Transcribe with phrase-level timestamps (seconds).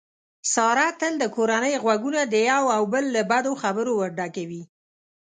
[0.53, 4.63] ساره تل د کورنۍ غوږونه د یو او بل له بدو خبرو ورډکوي.